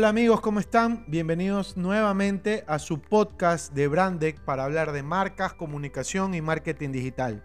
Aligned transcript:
Hola 0.00 0.08
amigos, 0.08 0.40
¿cómo 0.40 0.60
están? 0.60 1.04
Bienvenidos 1.08 1.76
nuevamente 1.76 2.64
a 2.66 2.78
su 2.78 3.02
podcast 3.02 3.74
de 3.74 3.86
Brandec 3.86 4.40
para 4.40 4.64
hablar 4.64 4.92
de 4.92 5.02
marcas, 5.02 5.52
comunicación 5.52 6.32
y 6.32 6.40
marketing 6.40 6.90
digital. 6.90 7.44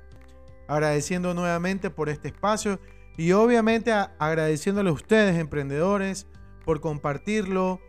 Agradeciendo 0.69 1.33
nuevamente 1.33 1.89
por 1.89 2.07
este 2.07 2.29
espacio 2.29 2.79
y 3.17 3.33
obviamente 3.33 3.91
agradeciéndole 3.91 4.89
a 4.89 4.93
ustedes, 4.93 5.37
emprendedores, 5.37 6.27
por 6.63 6.79
compartirlo, 6.79 7.81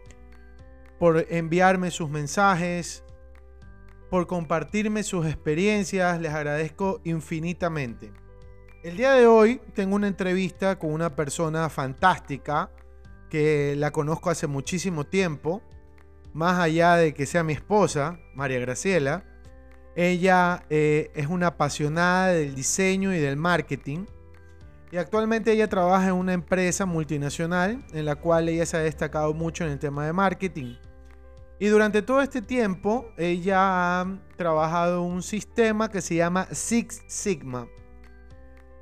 por 0.99 1.27
enviarme 1.31 1.93
sus 1.93 2.11
mensajes, 2.11 3.05
por 4.11 4.27
compartirme 4.27 5.05
sus 5.05 5.27
experiencias. 5.27 6.21
Les 6.21 6.35
agradezco 6.35 7.01
infinitamente. 7.05 8.13
El 8.83 8.97
día 8.97 9.13
de 9.13 9.29
hoy 9.29 9.61
tengo 9.77 9.95
una 9.95 10.09
entrevista 10.09 10.77
con 10.77 10.93
una 10.93 11.15
persona 11.15 11.69
fantástica 11.69 12.73
que 13.37 13.77
la 13.77 13.91
conozco 13.91 14.31
hace 14.31 14.47
muchísimo 14.47 15.05
tiempo, 15.05 15.61
más 16.33 16.59
allá 16.59 16.97
de 16.97 17.13
que 17.13 17.27
sea 17.27 17.43
mi 17.43 17.53
esposa, 17.53 18.19
María 18.35 18.59
Graciela. 18.61 19.25
Ella 19.95 20.65
eh, 20.71 21.11
es 21.15 21.27
una 21.27 21.49
apasionada 21.49 22.29
del 22.29 22.55
diseño 22.55 23.15
y 23.15 23.19
del 23.19 23.37
marketing. 23.37 24.07
Y 24.91 24.97
actualmente 24.97 25.53
ella 25.53 25.69
trabaja 25.69 26.07
en 26.07 26.15
una 26.15 26.33
empresa 26.33 26.87
multinacional 26.87 27.85
en 27.93 28.07
la 28.07 28.17
cual 28.17 28.49
ella 28.49 28.65
se 28.65 28.79
ha 28.79 28.81
destacado 28.81 29.35
mucho 29.35 29.65
en 29.65 29.73
el 29.73 29.79
tema 29.79 30.07
de 30.07 30.15
marketing. 30.15 30.77
Y 31.59 31.67
durante 31.67 32.01
todo 32.01 32.23
este 32.23 32.41
tiempo 32.41 33.13
ella 33.19 34.01
ha 34.01 34.19
trabajado 34.39 35.03
un 35.03 35.23
sistema 35.23 35.91
que 35.91 36.01
se 36.01 36.15
llama 36.15 36.49
Six 36.53 37.03
Sigma. 37.07 37.69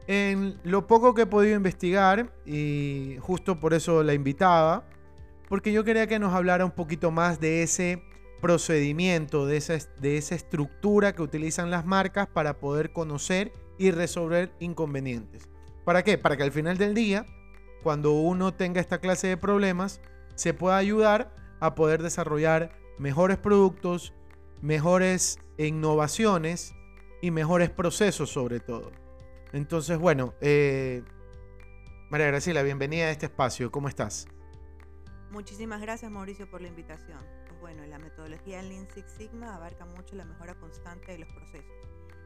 En 0.07 0.59
lo 0.65 0.87
poco 0.87 1.15
que 1.15 1.23
he 1.23 1.27
podido 1.27 1.57
investigar, 1.57 2.33
y 2.45 3.17
justo 3.21 3.59
por 3.59 3.73
eso 3.73 4.03
la 4.03 4.13
invitaba, 4.13 4.85
porque 5.49 5.73
yo 5.73 5.85
quería 5.85 6.07
que 6.07 6.19
nos 6.19 6.35
hablara 6.35 6.65
un 6.65 6.73
poquito 6.73 7.11
más 7.11 7.41
de 7.41 7.63
ese 7.63 8.03
procedimiento, 8.41 9.47
de 9.47 9.57
esa, 9.57 10.35
estructura 10.35 11.15
que 11.15 11.23
utilizan 11.23 11.71
las 11.71 11.87
marcas 11.87 12.27
para 12.27 12.59
poder 12.59 12.93
conocer 12.93 13.53
y 13.79 13.91
resolver 13.91 14.53
inconvenientes. 14.61 15.49
¿Para 15.85 16.03
qué? 16.03 16.19
Para 16.19 16.37
que 16.37 16.43
al 16.43 16.53
final 16.53 16.77
del 16.77 16.95
día, 16.95 17.25
cuando 17.83 18.13
uno 18.13 18.53
tenga 18.53 18.83
esta 18.83 18.99
clase 18.99 19.29
de 19.29 19.37
problemas, 19.39 20.03
se 20.35 20.53
pueda 20.53 20.77
ayudar 20.77 21.35
a 21.61 21.75
poder 21.75 22.03
desarrollar 22.03 22.77
mejores 22.99 23.39
productos, 23.39 24.13
mejores 24.61 25.39
innovaciones 25.57 26.75
y 27.23 27.31
mejores 27.31 27.71
procesos 27.71 28.31
sobre 28.31 28.61
todo. 28.61 29.04
Entonces, 29.55 29.99
bueno, 29.99 30.35
eh, 30.41 31.05
María 32.11 32.27
Graciela, 32.27 32.65
bienvenida 32.65 33.05
a 33.05 33.11
este 33.11 33.27
espacio. 33.27 33.71
¿Cómo 33.71 33.87
estás? 33.87 34.27
Muchísimas 35.31 35.81
gracias, 35.81 36.11
Mauricio, 36.11 36.51
por 36.51 36.61
la 36.61 36.67
invitación. 36.67 37.21
Pues 37.47 37.61
bueno, 37.61 37.87
la 37.87 38.01
metodología 38.01 38.61
Lean 38.63 38.89
Six 38.93 39.13
Sigma 39.13 39.55
abarca 39.55 39.85
mucho 39.85 40.17
la 40.17 40.25
mejora 40.25 40.57
constante 40.57 41.13
de 41.13 41.19
los 41.19 41.33
procesos. 41.33 41.73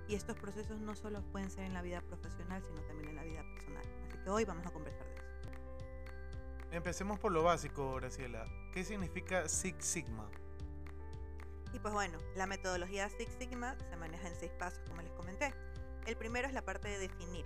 Y 0.09 0.15
estos 0.15 0.39
procesos 0.39 0.81
no 0.81 0.97
solo 0.97 1.21
pueden 1.31 1.51
ser 1.51 1.65
en 1.65 1.75
la 1.75 1.83
vida 1.83 2.01
profesional, 2.01 2.63
sino 2.63 2.81
también 2.87 3.11
en 3.11 3.17
la 3.17 3.25
vida 3.25 3.43
personal. 3.53 3.85
Así 4.09 4.17
que 4.25 4.31
hoy 4.31 4.47
vamos 4.47 4.67
a 4.67 4.71
conversar 4.71 5.07
de 5.07 5.17
eso. 5.17 5.27
Empecemos 6.73 7.19
por 7.19 7.31
lo 7.31 7.43
básico, 7.43 7.95
Graciela. 7.97 8.47
¿Qué 8.73 8.85
significa 8.85 9.47
Six 9.51 9.85
Sigma? 9.85 10.31
Y 11.75 11.79
pues 11.79 11.93
bueno, 11.93 12.17
la 12.37 12.47
metodología 12.47 13.11
Six 13.11 13.31
Sigma 13.39 13.77
se 13.91 13.97
maneja 13.97 14.29
en 14.29 14.35
seis 14.35 14.53
pasos, 14.59 14.81
como 14.89 15.03
les 15.03 15.13
comenté. 15.13 15.53
El 16.09 16.17
primero 16.17 16.49
es 16.49 16.55
la 16.55 16.65
parte 16.65 16.89
de 16.89 16.99
definir. 16.99 17.45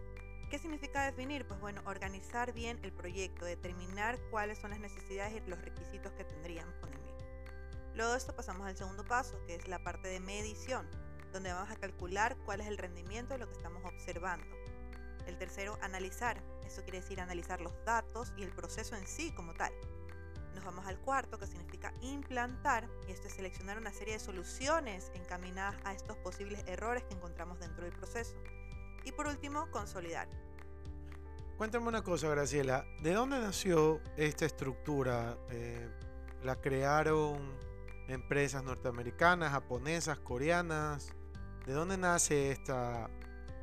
¿Qué 0.48 0.56
significa 0.56 1.04
definir? 1.04 1.44
Pues 1.48 1.58
bueno, 1.58 1.82
organizar 1.84 2.52
bien 2.52 2.78
el 2.84 2.92
proyecto, 2.92 3.44
determinar 3.44 4.20
cuáles 4.30 4.58
son 4.58 4.70
las 4.70 4.78
necesidades 4.78 5.32
y 5.34 5.50
los 5.50 5.60
requisitos 5.60 6.12
que 6.12 6.22
tendríamos 6.22 6.72
con 6.76 6.92
el 6.92 7.00
mismo. 7.00 7.18
Luego 7.96 8.12
de 8.12 8.18
esto 8.18 8.36
pasamos 8.36 8.64
al 8.68 8.76
segundo 8.76 9.04
paso, 9.04 9.36
que 9.48 9.56
es 9.56 9.66
la 9.66 9.82
parte 9.82 10.06
de 10.06 10.20
medición, 10.20 10.88
donde 11.32 11.52
vamos 11.52 11.72
a 11.72 11.76
calcular 11.76 12.36
cuál 12.44 12.60
es 12.60 12.68
el 12.68 12.78
rendimiento 12.78 13.32
de 13.34 13.40
lo 13.40 13.48
que 13.48 13.56
estamos 13.56 13.84
observando. 13.84 14.46
El 15.26 15.36
tercero, 15.38 15.76
analizar. 15.82 16.40
Eso 16.64 16.84
quiere 16.84 17.00
decir 17.00 17.20
analizar 17.20 17.60
los 17.60 17.74
datos 17.84 18.32
y 18.36 18.44
el 18.44 18.52
proceso 18.52 18.94
en 18.94 19.08
sí 19.08 19.32
como 19.34 19.54
tal. 19.54 19.72
Nos 20.54 20.64
vamos 20.64 20.86
al 20.86 21.00
cuarto, 21.00 21.38
que 21.38 21.46
significa 21.46 21.92
implantar, 22.00 22.88
y 23.08 23.12
esto 23.12 23.26
es 23.26 23.34
seleccionar 23.34 23.78
una 23.78 23.92
serie 23.92 24.14
de 24.14 24.20
soluciones 24.20 25.10
encaminadas 25.14 25.74
a 25.84 25.92
estos 25.94 26.16
posibles 26.18 26.62
errores 26.66 27.02
que 27.04 27.14
encontramos 27.14 27.58
dentro 27.58 27.84
del 27.84 27.92
proceso. 27.94 28.36
Y 29.04 29.12
por 29.12 29.26
último, 29.26 29.70
consolidar. 29.70 30.28
Cuéntame 31.56 31.86
una 31.86 32.02
cosa, 32.02 32.28
Graciela. 32.28 32.84
¿De 33.02 33.12
dónde 33.12 33.38
nació 33.38 34.00
esta 34.16 34.46
estructura? 34.46 35.38
Eh, 35.50 35.88
¿La 36.42 36.60
crearon 36.60 37.38
empresas 38.08 38.64
norteamericanas, 38.64 39.52
japonesas, 39.52 40.18
coreanas? 40.18 41.14
¿De 41.66 41.72
dónde 41.72 41.96
nace 41.96 42.50
esta, 42.50 43.08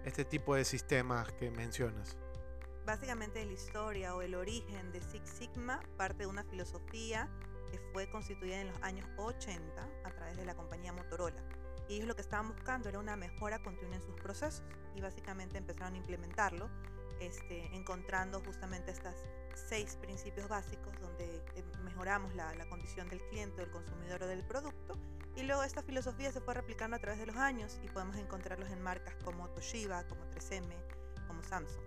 este 0.05 0.23
tipo 0.23 0.55
de 0.55 0.63
sistemas 0.63 1.33
que 1.33 1.51
mencionas? 1.51 2.17
Básicamente 2.85 3.45
la 3.45 3.51
historia 3.51 4.15
o 4.15 4.21
el 4.21 4.33
origen 4.33 4.91
de 4.91 5.01
Six 5.01 5.29
Sigma 5.29 5.81
parte 5.97 6.19
de 6.19 6.27
una 6.27 6.43
filosofía 6.45 7.29
que 7.69 7.79
fue 7.91 8.09
constituida 8.09 8.61
en 8.61 8.67
los 8.67 8.81
años 8.81 9.07
80 9.17 9.89
a 10.03 10.11
través 10.11 10.37
de 10.37 10.45
la 10.45 10.55
compañía 10.55 10.93
Motorola. 10.93 11.43
Y 11.89 11.95
ellos 11.95 12.07
lo 12.07 12.15
que 12.15 12.21
estaban 12.21 12.47
buscando 12.47 12.87
era 12.87 12.99
una 12.99 13.15
mejora 13.15 13.59
continua 13.59 13.95
en 13.95 14.03
sus 14.03 14.15
procesos 14.15 14.63
y 14.95 15.01
básicamente 15.01 15.57
empezaron 15.57 15.95
a 15.95 15.97
implementarlo, 15.97 16.69
este, 17.19 17.65
encontrando 17.75 18.39
justamente 18.41 18.91
estos 18.91 19.15
seis 19.55 19.97
principios 19.99 20.47
básicos 20.47 20.93
donde 21.01 21.25
eh, 21.55 21.63
mejoramos 21.83 22.33
la, 22.35 22.53
la 22.53 22.69
condición 22.69 23.09
del 23.09 23.19
cliente, 23.29 23.61
del 23.61 23.71
consumidor 23.71 24.23
o 24.23 24.27
del 24.27 24.45
producto. 24.45 24.97
Y 25.35 25.43
luego 25.43 25.63
esta 25.63 25.81
filosofía 25.81 26.31
se 26.31 26.41
fue 26.41 26.53
replicando 26.53 26.95
a 26.95 26.99
través 26.99 27.19
de 27.19 27.25
los 27.25 27.35
años 27.35 27.79
y 27.83 27.87
podemos 27.87 28.15
encontrarlos 28.17 28.69
en 28.69 28.81
marcas 28.81 29.15
como 29.23 29.49
Toshiba, 29.49 30.03
como 30.07 30.23
3M, 30.31 30.71
como 31.27 31.43
Samsung. 31.43 31.83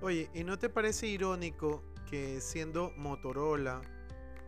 Oye, 0.00 0.28
¿y 0.34 0.42
no 0.42 0.58
te 0.58 0.68
parece 0.68 1.06
irónico 1.06 1.84
que 2.10 2.40
siendo 2.40 2.90
Motorola, 2.96 3.82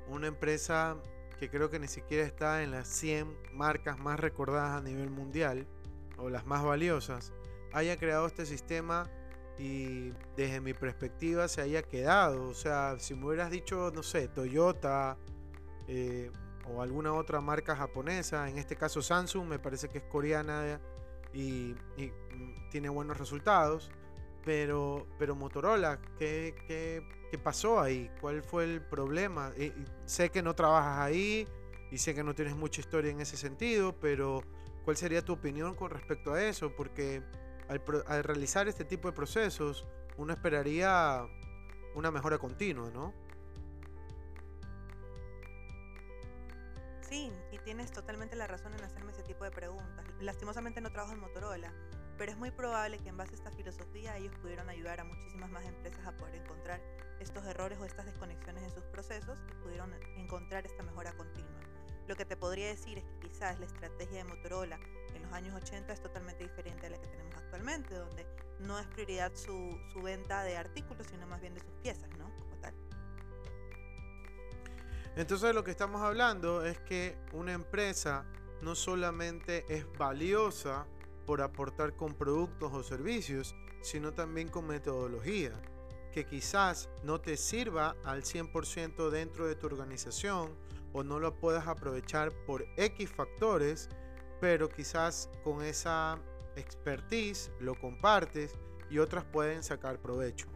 una 0.09 0.26
empresa 0.26 0.97
que 1.38 1.50
creo 1.50 1.70
que 1.70 1.78
ni 1.78 1.88
siquiera 1.88 2.24
está 2.24 2.62
en 2.62 2.70
las 2.70 2.88
100 2.88 3.36
marcas 3.52 3.98
más 3.98 4.18
recordadas 4.20 4.78
a 4.78 4.80
nivel 4.80 5.10
mundial, 5.10 5.66
o 6.16 6.30
las 6.30 6.46
más 6.46 6.62
valiosas, 6.62 7.32
haya 7.72 7.96
creado 7.96 8.26
este 8.26 8.46
sistema 8.46 9.10
y 9.58 10.10
desde 10.36 10.60
mi 10.60 10.74
perspectiva 10.74 11.48
se 11.48 11.60
haya 11.60 11.82
quedado? 11.82 12.48
O 12.48 12.54
sea, 12.54 12.98
si 12.98 13.14
me 13.14 13.26
hubieras 13.26 13.50
dicho, 13.50 13.90
no 13.94 14.02
sé, 14.02 14.28
Toyota 14.28 15.16
eh, 15.88 16.30
o 16.66 16.82
alguna 16.82 17.12
otra 17.12 17.40
marca 17.40 17.76
japonesa, 17.76 18.48
en 18.48 18.58
este 18.58 18.76
caso 18.76 19.02
Samsung, 19.02 19.48
me 19.48 19.58
parece 19.58 19.88
que 19.88 19.98
es 19.98 20.04
coreana 20.04 20.80
y, 21.32 21.74
tiene 22.70 22.88
buenos 22.88 23.16
resultados 23.18 23.90
pero, 24.44 25.06
pero 25.18 25.34
Motorola, 25.34 26.00
¿qué, 26.18 27.02
qué, 27.36 27.38
pasó 27.38 27.80
ahí? 27.80 28.10
¿Cuál 28.20 28.42
fue 28.42 28.64
el 28.64 28.80
problema? 28.80 29.52
sé 30.04 30.31
que 30.31 30.42
no 30.42 30.54
trabajas 30.54 31.00
ahí 31.00 31.46
y 31.90 31.98
sé 31.98 32.14
que 32.14 32.22
no 32.22 32.34
tienes 32.34 32.56
mucha 32.56 32.81
historia 32.81 33.10
en 33.10 33.20
ese 33.20 33.36
sentido, 33.36 33.94
pero 34.00 34.42
¿cuál 34.84 34.96
sería 34.96 35.22
tu 35.22 35.32
opinión 35.32 35.75
con 35.75 35.90
respecto 35.90 36.32
a 36.32 36.42
eso? 36.42 36.75
Porque 36.75 37.22
al, 37.69 37.82
al 38.06 38.25
realizar 38.25 38.69
este 38.69 38.84
tipo 38.84 39.08
de 39.08 39.14
procesos, 39.14 39.86
uno 40.16 40.32
esperaría 40.32 41.26
una 41.94 42.10
mejora 42.10 42.38
continua, 42.38 42.90
¿no? 42.90 43.12
Sí, 47.00 47.32
y 47.52 47.58
tienes 47.58 47.92
totalmente 47.92 48.34
la 48.34 48.46
razón 48.46 48.72
en 48.75 48.82
hacerme 48.82 49.12
ese 49.12 49.22
tipo 49.22 49.44
de 49.44 49.50
preguntas. 49.50 50.04
Lastimosamente 50.20 50.80
no 50.80 50.90
trabajo 50.90 51.14
en 51.14 51.20
Motorola, 51.20 51.72
pero 52.16 52.32
es 52.32 52.38
muy 52.38 52.50
probable 52.50 52.98
que 52.98 53.08
en 53.08 53.16
base 53.16 53.32
a 53.32 53.34
esta 53.34 53.50
filosofía 53.50 54.16
ellos 54.16 54.34
pudieron 54.40 54.69
ayudar 54.69 55.00
a 55.00 55.04
muchísimas 55.04 55.50
más 55.50 55.64
empresas 55.64 56.06
a 56.06 56.16
poder 56.16 56.37
encontrar 56.37 56.80
estos 57.25 57.44
errores 57.47 57.79
o 57.81 57.85
estas 57.85 58.06
desconexiones 58.06 58.62
en 58.62 58.71
sus 58.71 58.85
procesos 58.85 59.38
y 59.50 59.62
pudieron 59.62 59.93
encontrar 60.17 60.65
esta 60.65 60.82
mejora 60.82 61.12
continua. 61.12 61.50
Lo 62.06 62.17
que 62.17 62.25
te 62.25 62.37
podría 62.37 62.69
decir 62.69 62.99
es 62.99 63.05
que 63.05 63.29
quizás 63.29 63.59
la 63.59 63.67
estrategia 63.67 64.19
de 64.19 64.25
Motorola 64.25 64.79
en 65.15 65.23
los 65.23 65.32
años 65.32 65.55
80 65.55 65.93
es 65.93 66.00
totalmente 66.00 66.44
diferente 66.44 66.87
a 66.87 66.91
la 66.91 67.00
que 67.00 67.06
tenemos 67.06 67.35
actualmente, 67.37 67.94
donde 67.94 68.26
no 68.61 68.79
es 68.79 68.87
prioridad 68.88 69.32
su, 69.35 69.79
su 69.93 70.03
venta 70.03 70.44
de 70.44 70.56
artículos, 70.56 71.06
sino 71.06 71.26
más 71.26 71.41
bien 71.41 71.55
de 71.55 71.61
sus 71.61 71.73
piezas, 71.82 72.11
¿no? 72.19 72.31
Como 72.38 72.56
tal. 72.61 72.75
Entonces 75.17 75.55
lo 75.55 75.65
que 75.65 75.71
estamos 75.71 76.03
hablando 76.03 76.65
es 76.65 76.79
que 76.81 77.17
una 77.32 77.53
empresa 77.53 78.26
no 78.61 78.75
solamente 78.75 79.65
es 79.69 79.87
valiosa 79.97 80.87
por 81.26 81.41
aportar 81.41 81.97
con 81.97 82.15
productos 82.15 82.73
o 82.73 82.82
servicios, 82.82 83.55
sino 83.81 84.12
también 84.12 84.49
con 84.49 84.67
metodología, 84.67 85.53
que 86.14 86.25
quizás 86.25 86.88
no 87.02 87.20
te 87.20 87.37
sirva 87.37 87.96
al 88.05 88.22
100% 88.22 89.11
dentro 89.11 89.49
de 89.49 89.56
tu 89.56 89.66
organización 89.66 90.56
o 90.93 91.02
no 91.02 91.19
lo 91.19 91.34
puedas 91.34 91.66
aprovechar 91.66 92.31
por 92.46 92.64
X 92.76 93.11
factores, 93.11 93.88
pero 94.40 94.69
quizás 94.69 95.28
con 95.43 95.64
esa 95.64 96.20
expertise 96.55 97.50
lo 97.58 97.75
compartes 97.75 98.56
y 98.88 98.99
otras 98.99 99.25
pueden 99.25 99.64
sacar 99.64 99.99
provecho. 99.99 100.46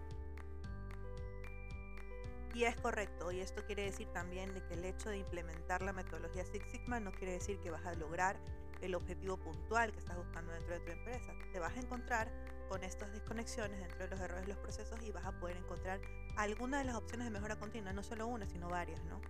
Y 2.55 2.63
es 2.63 2.77
correcto, 2.77 3.33
y 3.33 3.41
esto 3.41 3.65
quiere 3.67 3.83
decir 3.83 4.07
también 4.13 4.55
de 4.55 4.65
que 4.65 4.75
el 4.75 4.85
hecho 4.85 5.11
de 5.11 5.19
implementar 5.19 5.83
la 5.83 5.93
metodología 5.93 6.45
Six 6.45 6.71
Sigma 6.71 7.01
no 7.01 7.11
quiere 7.11 7.33
decir 7.33 7.59
que 7.59 7.71
vas 7.71 7.85
a 7.85 7.95
lograr 7.95 8.39
el 8.81 8.95
objetivo 8.95 9.37
puntual 9.37 9.91
que 9.93 9.99
estás 9.99 10.17
buscando 10.17 10.53
dentro 10.53 10.75
de 10.75 10.81
tu 10.81 10.93
empresa. 10.93 11.33
Te 11.53 11.59
vas 11.59 11.77
a 11.77 11.81
encontrar 11.81 12.31
con 12.69 12.85
estas 12.85 13.13
desconexiones 13.13 13.81
dentro 13.81 13.99
de 13.99 14.09
los 14.09 14.21
errores 14.21 14.47
de 14.47 14.53
los 14.53 14.59
procesos 14.59 15.01
y 15.03 15.11
vas 15.11 15.25
a 15.25 15.33
poder 15.33 15.57
encontrar 15.57 16.01
alguna 16.37 16.79
de 16.79 16.85
las 16.85 16.97
opciones 16.97 17.25
de 17.27 17.31
mejora 17.31 17.57
continua, 17.57 17.93
no 17.93 18.03
solo 18.03 18.27
una, 18.27 18.47
sino 18.47 18.69
varias, 18.69 19.03
¿no? 19.05 19.21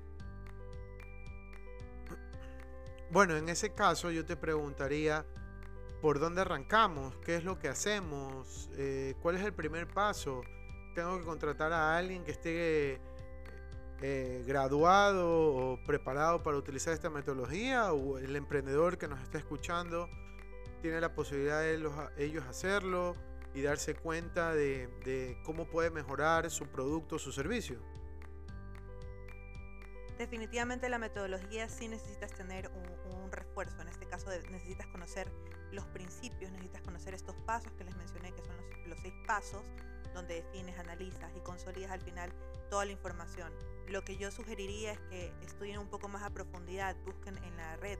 Bueno, 3.10 3.36
en 3.36 3.48
ese 3.48 3.72
caso 3.72 4.10
yo 4.10 4.26
te 4.26 4.36
preguntaría, 4.36 5.24
¿por 6.02 6.18
dónde 6.18 6.42
arrancamos? 6.42 7.16
¿Qué 7.24 7.36
es 7.36 7.44
lo 7.44 7.58
que 7.58 7.68
hacemos? 7.68 8.68
Eh, 8.76 9.14
¿Cuál 9.22 9.36
es 9.36 9.44
el 9.44 9.54
primer 9.54 9.86
paso? 9.88 10.42
¿Tengo 10.94 11.18
que 11.18 11.24
contratar 11.24 11.72
a 11.72 11.96
alguien 11.96 12.24
que 12.24 12.32
esté 12.32 13.00
eh, 14.02 14.44
graduado 14.46 15.54
o 15.54 15.82
preparado 15.86 16.42
para 16.42 16.58
utilizar 16.58 16.92
esta 16.92 17.08
metodología? 17.08 17.92
¿O 17.94 18.18
el 18.18 18.36
emprendedor 18.36 18.98
que 18.98 19.08
nos 19.08 19.22
está 19.22 19.38
escuchando 19.38 20.10
tiene 20.82 21.00
la 21.00 21.14
posibilidad 21.14 21.60
de 21.62 21.80
ellos 22.18 22.44
hacerlo 22.44 23.16
y 23.58 23.62
darse 23.62 23.94
cuenta 23.94 24.54
de 24.54 25.38
cómo 25.44 25.66
puede 25.66 25.90
mejorar 25.90 26.50
su 26.50 26.66
producto 26.66 27.16
o 27.16 27.18
su 27.18 27.32
servicio? 27.32 27.80
Definitivamente 30.18 30.88
la 30.88 30.98
metodología 30.98 31.68
sí 31.68 31.86
necesitas 31.86 32.32
tener 32.32 32.68
un, 32.68 32.98
refuerzo, 33.30 33.82
en 33.82 33.88
este 33.88 34.06
caso 34.06 34.30
necesitas 34.50 34.86
conocer 34.86 35.30
los 35.70 35.84
principios, 35.86 36.50
necesitas 36.50 36.82
conocer 36.82 37.14
estos 37.14 37.36
pasos 37.46 37.70
que 37.74 37.84
les 37.84 37.94
mencioné, 37.94 38.32
que 38.32 38.42
son 38.42 38.56
los, 38.86 38.98
seis 39.00 39.14
pasos, 39.26 39.62
donde 40.14 40.42
defines, 40.42 40.76
analizas 40.78 41.30
y 41.36 41.40
consolidas 41.40 41.92
al 41.92 42.00
final 42.00 42.32
toda 42.70 42.86
la 42.86 42.92
información. 42.92 43.52
Lo 43.86 44.02
que 44.02 44.16
yo 44.16 44.30
sugeriría 44.30 44.92
es 44.92 45.00
que 45.10 45.32
estudien 45.42 45.78
un 45.78 45.88
poco 45.88 46.08
más 46.08 46.22
a 46.22 46.30
profundidad, 46.30 46.96
busquen 47.04 47.36
en 47.44 47.56
la 47.56 47.76
red 47.76 47.98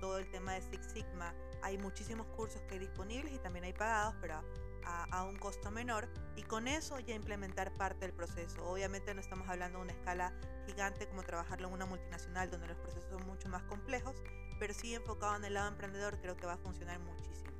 todo 0.00 0.18
el 0.18 0.28
tema 0.30 0.54
de 0.54 0.62
Six 0.62 0.92
Sigma. 0.92 1.34
Hay 1.62 1.78
muchísimos 1.78 2.26
cursos 2.28 2.62
que 2.62 2.74
hay 2.74 2.80
disponibles 2.80 3.32
y 3.32 3.38
también 3.38 3.66
hay 3.66 3.74
pagados, 3.74 4.14
pero 4.20 4.42
a, 4.84 5.24
un 5.24 5.36
costo 5.36 5.70
menor 5.70 6.08
y 6.36 6.42
con 6.42 6.68
eso 6.68 6.98
ya 7.00 7.14
implementar 7.14 7.72
parte 7.74 8.00
del 8.00 8.12
proceso. 8.12 8.64
Obviamente 8.66 9.14
no 9.14 9.20
estamos 9.20 9.48
hablando 9.48 9.78
de 9.78 9.84
una 9.84 9.92
escala 9.92 10.32
gigante 10.66 11.08
como 11.08 11.22
trabajarlo 11.22 11.68
en 11.68 11.74
una 11.74 11.86
multinacional 11.86 12.50
donde 12.50 12.68
los 12.68 12.76
procesos 12.78 13.10
son 13.10 13.26
mucho 13.26 13.48
más 13.48 13.62
complejos, 13.64 14.22
pero 14.58 14.74
sí 14.74 14.94
enfocado 14.94 15.36
en 15.36 15.44
el 15.44 15.54
lado 15.54 15.68
emprendedor 15.68 16.18
creo 16.20 16.36
que 16.36 16.46
va 16.46 16.54
a 16.54 16.58
funcionar 16.58 16.98
muchísimo. 17.00 17.50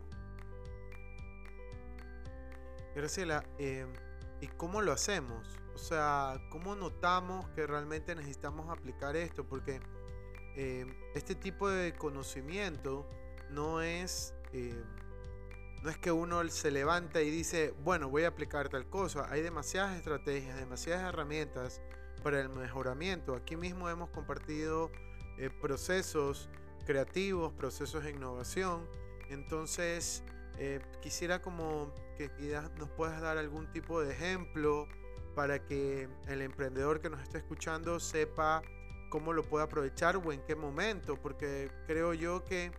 Graciela, 2.94 3.44
eh, 3.58 3.86
¿y 4.40 4.48
cómo 4.48 4.82
lo 4.82 4.92
hacemos? 4.92 5.58
O 5.74 5.78
sea, 5.78 6.40
¿cómo 6.50 6.74
notamos 6.74 7.48
que 7.50 7.66
realmente 7.66 8.14
necesitamos 8.14 8.68
aplicar 8.68 9.16
esto? 9.16 9.44
Porque 9.44 9.80
eh, 10.56 10.86
este 11.14 11.34
tipo 11.34 11.68
de 11.68 11.94
conocimiento 11.94 13.08
no 13.50 13.80
es... 13.80 14.34
Eh, 14.52 14.82
no 15.82 15.90
es 15.90 15.96
que 15.96 16.12
uno 16.12 16.46
se 16.48 16.70
levanta 16.70 17.22
y 17.22 17.30
dice, 17.30 17.74
bueno, 17.82 18.08
voy 18.08 18.24
a 18.24 18.28
aplicar 18.28 18.68
tal 18.68 18.88
cosa. 18.88 19.26
Hay 19.30 19.42
demasiadas 19.42 19.96
estrategias, 19.96 20.58
demasiadas 20.58 21.08
herramientas 21.08 21.80
para 22.22 22.40
el 22.40 22.50
mejoramiento. 22.50 23.34
Aquí 23.34 23.56
mismo 23.56 23.88
hemos 23.88 24.10
compartido 24.10 24.90
eh, 25.38 25.48
procesos 25.60 26.50
creativos, 26.84 27.52
procesos 27.54 28.04
de 28.04 28.10
innovación. 28.10 28.86
Entonces, 29.30 30.22
eh, 30.58 30.80
quisiera 31.00 31.40
como 31.40 31.94
que 32.18 32.30
nos 32.76 32.90
puedas 32.90 33.20
dar 33.22 33.38
algún 33.38 33.72
tipo 33.72 34.02
de 34.02 34.12
ejemplo 34.12 34.86
para 35.34 35.64
que 35.64 36.08
el 36.28 36.42
emprendedor 36.42 37.00
que 37.00 37.08
nos 37.08 37.22
está 37.22 37.38
escuchando 37.38 37.98
sepa 38.00 38.60
cómo 39.08 39.32
lo 39.32 39.42
puede 39.42 39.64
aprovechar 39.64 40.16
o 40.16 40.32
en 40.32 40.42
qué 40.44 40.54
momento, 40.54 41.16
porque 41.16 41.70
creo 41.86 42.12
yo 42.12 42.44
que 42.44 42.66
eh, 42.66 42.72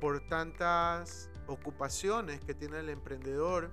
por 0.00 0.26
tantas 0.26 1.30
ocupaciones 1.46 2.40
que 2.40 2.54
tiene 2.54 2.80
el 2.80 2.88
emprendedor, 2.88 3.70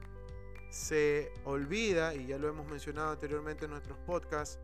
se 0.70 1.32
olvida, 1.46 2.14
y 2.14 2.28
ya 2.28 2.38
lo 2.38 2.48
hemos 2.48 2.68
mencionado 2.68 3.12
anteriormente 3.12 3.66
en 3.66 3.72
nuestros 3.72 3.98
podcasts, 4.00 4.60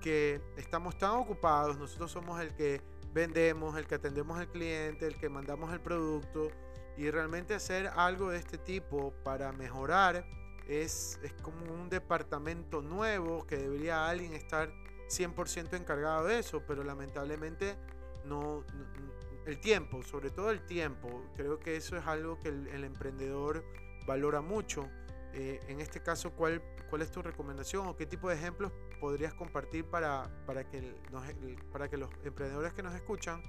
que 0.00 0.40
estamos 0.56 0.96
tan 0.96 1.10
ocupados, 1.10 1.76
nosotros 1.78 2.10
somos 2.10 2.40
el 2.40 2.54
que 2.54 2.80
vendemos, 3.12 3.76
el 3.76 3.86
que 3.86 3.96
atendemos 3.96 4.38
al 4.38 4.48
cliente, 4.48 5.06
el 5.06 5.16
que 5.16 5.28
mandamos 5.28 5.72
el 5.72 5.80
producto, 5.80 6.48
y 6.96 7.10
realmente 7.10 7.54
hacer 7.54 7.88
algo 7.94 8.30
de 8.30 8.38
este 8.38 8.58
tipo 8.58 9.12
para 9.22 9.52
mejorar 9.52 10.24
es, 10.68 11.18
es 11.22 11.32
como 11.42 11.72
un 11.72 11.88
departamento 11.88 12.82
nuevo 12.82 13.46
que 13.46 13.56
debería 13.56 14.08
alguien 14.08 14.34
estar 14.34 14.70
100% 15.08 15.74
encargado 15.74 16.26
de 16.26 16.38
eso, 16.38 16.62
pero 16.66 16.84
lamentablemente 16.84 17.76
no, 18.24 18.64
el 19.50 19.60
tiempo, 19.60 20.02
sobre 20.02 20.30
todo 20.30 20.50
el 20.50 20.64
tiempo. 20.64 21.22
Creo 21.36 21.58
que 21.58 21.76
eso 21.76 21.96
es 21.96 22.06
algo 22.06 22.38
que 22.38 22.48
el, 22.48 22.84
emprendedor 22.84 23.64
valora 24.06 24.40
mucho. 24.40 24.88
Eh, 25.32 25.60
en 25.68 25.80
este 25.80 26.00
caso, 26.00 26.32
¿cuál, 26.32 26.62
¿cuál 26.88 27.02
es 27.02 27.10
tu 27.10 27.22
recomendación 27.22 27.86
o 27.86 27.96
qué 27.96 28.06
tipo 28.06 28.28
de 28.28 28.36
ejemplos 28.36 28.72
podrías 29.00 29.34
compartir 29.34 29.84
para, 29.84 30.30
para, 30.46 30.64
que 30.64 30.94
para 31.72 31.88
que 31.88 31.96
los 31.96 32.10
emprendedores 32.24 32.72
que 32.72 32.82
nos 32.82 32.94
escuchan 32.94 33.42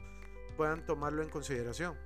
puedan 0.57 0.85
tomarlo 0.85 1.23
en 1.23 1.29
consideración? 1.29 1.97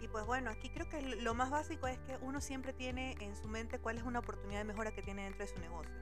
Y 0.00 0.08
pues 0.08 0.24
bueno, 0.24 0.50
aquí 0.50 0.70
creo 0.70 0.88
que 0.88 1.00
lo 1.02 1.34
más 1.34 1.50
básico 1.50 1.86
es 1.86 1.98
que 2.00 2.16
uno 2.20 2.40
siempre 2.40 2.72
tiene 2.72 3.16
en 3.20 3.34
su 3.34 3.48
mente 3.48 3.78
cuál 3.78 3.96
es 3.96 4.04
una 4.04 4.20
oportunidad 4.20 4.60
de 4.60 4.64
mejora 4.64 4.94
que 4.94 5.02
tiene 5.02 5.24
dentro 5.24 5.44
de 5.44 5.52
su 5.52 5.58
negocio 5.60 5.94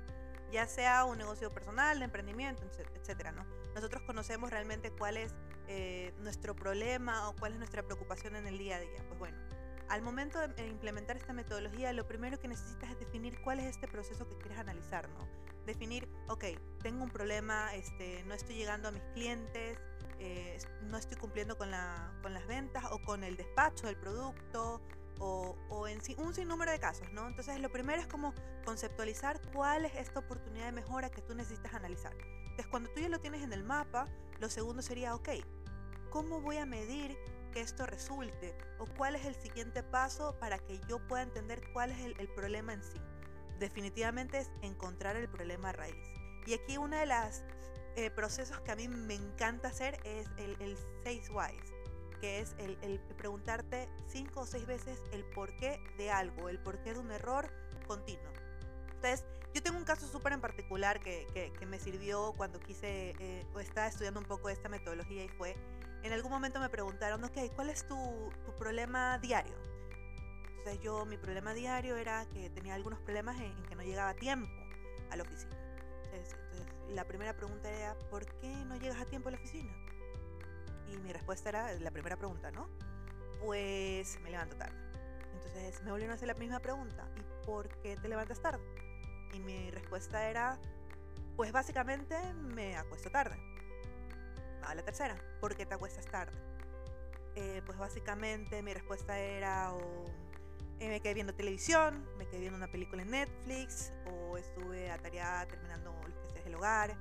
ya 0.55 0.69
sea 0.69 1.05
un 1.05 1.19
negocio 1.19 1.51
personal, 1.53 1.99
de 1.99 2.05
emprendimiento, 2.05 2.63
etcétera, 2.95 3.33
¿no? 3.33 3.45
Nosotros 3.75 4.05
conocemos 4.07 4.51
realmente 4.51 4.93
cuál 4.93 5.17
es 5.17 5.35
eh, 5.69 6.13
nuestro 6.21 6.55
problema 6.55 7.29
o 7.29 7.37
cuál 7.37 7.53
es 7.53 7.59
nuestra 7.59 7.83
preocupación 7.83 8.37
en 8.37 8.47
el 8.47 8.59
día 8.59 8.77
a 8.77 8.81
día. 8.81 9.05
Pues 9.09 9.19
bueno, 9.19 9.37
al 9.89 10.03
momento 10.03 10.39
de 10.41 10.67
implementar 10.67 11.17
esta 11.17 11.33
metodología, 11.33 11.93
lo 11.93 12.07
primero 12.07 12.41
que 12.41 12.49
necesitas 12.49 12.91
es 12.91 12.99
definir 12.99 13.41
cuál 13.43 13.61
es 13.61 13.67
este 13.67 13.87
proceso 13.89 14.29
que 14.29 14.37
quieres 14.39 14.59
analizar, 14.59 15.09
¿no? 15.11 15.29
Definir, 15.67 16.09
ok, 16.29 16.45
tengo 16.83 17.05
un 17.05 17.11
problema, 17.11 17.75
este, 17.75 18.23
no 18.25 18.35
estoy 18.35 18.57
llegando 18.57 18.89
a 18.89 18.91
mis 18.91 19.03
clientes, 19.15 19.79
eh, 20.19 20.59
no 20.83 20.97
estoy 20.97 21.17
cumpliendo 21.17 21.57
con, 21.57 21.71
la, 21.71 22.13
con 22.23 22.35
las 22.35 22.47
ventas 22.47 22.85
o 22.91 23.03
con 23.03 23.25
el 23.25 23.37
despacho 23.37 23.87
del 23.87 23.97
producto 23.97 24.81
o, 25.21 25.87
en 25.87 26.01
un 26.19 26.35
sinnúmero 26.35 26.71
de 26.71 26.79
casos, 26.79 27.11
¿no? 27.13 27.27
Entonces, 27.29 27.61
lo 27.61 27.71
primero 27.71 28.01
es 28.01 28.07
como 28.07 28.35
conceptualizar 28.65 29.41
cuál 29.53 29.85
es 29.85 29.95
esta 29.97 30.21
oportunidad 30.21 30.67
de 30.67 30.73
mejora 30.73 31.11
que 31.11 31.23
tú 31.23 31.35
necesitas 31.35 31.75
analizar. 31.75 32.13
Entonces, 32.43 32.67
cuando 32.67 32.91
tú 32.91 33.01
ya 33.01 33.09
lo 33.09 33.21
tienes 33.21 33.43
en 33.43 33.53
el 33.53 33.65
mapa, 33.65 34.09
lo 34.41 34.49
segundo 34.51 34.83
sería, 34.83 35.15
ok, 35.15 35.31
¿cómo 36.11 36.41
voy 36.41 36.59
a 36.59 36.67
medir 36.67 37.17
que 37.53 37.61
esto 37.61 37.87
resulte? 37.87 38.57
¿O 38.79 38.87
cuál 38.97 39.17
es 39.17 39.25
el 39.25 39.35
siguiente 39.35 39.83
paso 39.83 40.37
para 40.39 40.59
que 40.59 40.81
yo 40.89 40.99
pueda 41.07 41.23
entender 41.23 41.63
cuál 41.73 41.91
es 41.91 42.01
el, 42.01 42.29
problema 42.29 42.73
en 42.73 42.83
sí? 42.83 43.01
Definitivamente 43.59 44.39
es 44.39 44.51
encontrar 44.63 45.17
el 45.17 45.29
problema 45.29 45.73
raíz. 45.73 45.95
Y 46.47 46.55
aquí 46.55 46.77
uno 46.77 46.97
de 46.97 47.07
los 47.07 47.43
eh, 47.97 48.11
procesos 48.11 48.61
que 48.61 48.73
a 48.73 48.77
mí 48.77 48.89
me 48.89 49.15
encanta 49.15 49.69
hacer 49.69 50.01
es 50.05 50.27
el, 50.37 50.61
el 50.61 50.77
Six 51.05 51.31
Whys 51.31 51.75
que 52.25 52.41
es 52.41 52.57
el, 52.57 53.01
preguntarte 53.19 53.87
cinco 54.07 54.41
o 54.41 54.47
seis 54.47 54.65
veces 54.65 54.99
el 55.13 55.25
porqué 55.25 55.79
de 55.99 56.11
algo, 56.11 56.49
el 56.49 56.59
porqué 56.59 56.95
de 56.95 56.99
un 56.99 57.11
error 57.11 57.51
continuo. 57.87 58.33
Entonces, 58.95 59.27
yo 59.55 59.63
tengo 59.63 59.79
un 59.79 59.85
caso 59.85 60.09
súper 60.09 60.33
en 60.33 60.41
particular 60.41 60.99
que, 61.01 61.27
que, 61.33 61.67
me 61.67 61.79
sirvió 61.79 62.35
cuando 62.37 62.59
quise 62.59 63.15
eh, 63.21 63.47
o 63.55 63.61
estaba 63.61 63.87
estudiando 63.87 64.19
un 64.19 64.27
poco 64.27 64.51
esta 64.51 64.69
metodología 64.69 65.25
y 65.25 65.29
fue, 65.29 65.57
en 66.03 66.13
algún 66.13 66.33
momento 66.33 66.59
me 66.59 66.69
preguntaron, 66.69 67.23
ok, 67.23 67.39
¿cuál 67.55 67.71
es 67.71 67.87
tu, 67.87 67.97
tu 68.45 68.53
problema 68.57 69.19
diario? 69.19 69.55
Entonces 70.59 70.83
yo, 70.83 71.07
mi 71.07 71.17
problema 71.17 71.55
diario 71.55 71.97
era 71.97 72.27
que 72.31 72.51
tenía 72.51 72.75
algunos 72.75 72.99
problemas 73.01 73.41
en, 73.41 73.55
que 73.65 73.77
no 73.77 73.83
llegaba 73.85 74.15
tiempo 74.15 74.51
a 75.11 75.17
la 75.17 75.23
oficina. 75.23 75.57
entonces, 76.13 76.37
la 76.89 77.05
primera 77.05 77.37
pregunta 77.37 77.71
era, 77.71 77.97
¿por 78.11 78.27
qué 78.41 78.49
no 78.67 78.77
llegas 78.77 79.01
a 79.01 79.05
tiempo 79.05 79.29
a 79.29 79.33
la 79.33 79.39
oficina? 79.39 79.73
Y 80.89 80.97
mi 80.99 81.13
respuesta 81.13 81.49
era 81.49 81.73
la 81.75 81.91
primera 81.93 82.17
pregunta, 82.17 82.51
¿no? 82.51 82.69
Pues 83.45 84.19
me 84.21 84.31
levanto 84.31 84.57
tarde. 84.57 84.77
Entonces 85.33 85.83
me 85.83 85.91
volvieron 85.91 86.13
a 86.13 86.15
hacer 86.17 86.29
la 86.29 86.35
misma 86.35 86.59
pregunta. 86.59 87.09
¿Y 87.17 87.47
por 87.47 87.69
qué 87.83 87.97
te 87.97 88.09
levantas 88.09 88.41
tarde? 88.41 88.65
Y 89.35 89.41
mi 89.41 89.71
respuesta 89.71 90.29
era 90.29 90.59
Pues 91.37 91.51
básicamente 91.53 92.17
me 92.35 92.77
acuesto 92.77 93.11
tarde. 93.11 93.37
A 94.63 94.75
la 94.75 94.83
tercera, 94.83 95.17
¿por 95.41 95.55
qué 95.55 95.67
te 95.67 95.75
acuestas 95.75 96.07
tarde? 96.07 96.33
Eh, 97.35 97.61
pues 97.67 97.77
básicamente 97.77 98.63
mi 98.63 98.73
respuesta 98.73 99.19
era 99.19 99.75
o 99.75 100.05
eh, 100.79 100.89
me 100.89 101.01
quedé 101.01 101.15
viendo 101.15 101.35
televisión, 101.35 102.09
me 102.17 102.27
quedé 102.27 102.41
viendo 102.41 102.57
una 102.57 102.71
película 102.71 103.03
en 103.03 103.11
Netflix, 103.11 103.93
o 104.07 104.39
estuve 104.39 104.91
atareada 104.91 105.47
terminando 105.47 105.93
los 106.07 106.19
quehaceres 106.19 106.45
del 106.45 106.55
hogar, 106.55 106.97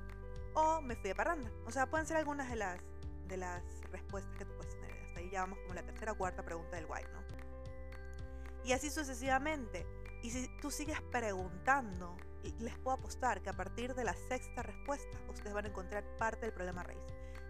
o 0.54 0.80
me 0.80 0.96
fui 0.96 1.08
de 1.08 1.14
parranda. 1.14 1.50
O 1.66 1.70
sea, 1.70 1.86
pueden 1.86 2.06
ser 2.06 2.16
algunas 2.16 2.50
de 2.50 2.56
las, 2.56 2.80
de 3.28 3.36
las 3.36 3.62
respuestas 3.92 4.36
que 4.36 4.44
tú 4.44 4.52
puedes 4.56 4.74
tener. 4.74 4.92
Hasta 5.04 5.20
ahí 5.20 5.30
ya 5.30 5.40
vamos 5.42 5.58
como 5.60 5.74
la 5.74 5.82
tercera 5.82 6.12
o 6.12 6.18
cuarta 6.18 6.44
pregunta 6.44 6.76
del 6.76 6.86
why, 6.86 7.02
¿no? 7.12 7.22
Y 8.64 8.72
así 8.72 8.90
sucesivamente. 8.90 9.86
Y 10.24 10.30
si 10.30 10.48
tú 10.62 10.70
sigues 10.70 10.98
preguntando, 11.12 12.16
les 12.58 12.78
puedo 12.78 12.96
apostar 12.96 13.42
que 13.42 13.50
a 13.50 13.52
partir 13.52 13.94
de 13.94 14.04
la 14.04 14.14
sexta 14.14 14.62
respuesta 14.62 15.18
ustedes 15.28 15.52
van 15.52 15.66
a 15.66 15.68
encontrar 15.68 16.02
parte 16.16 16.46
del 16.46 16.54
problema 16.54 16.82
raíz. 16.82 17.02